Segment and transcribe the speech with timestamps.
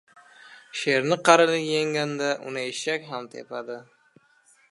[0.83, 3.77] •Sherni qarilik yengganda uni eshak ham tepadi.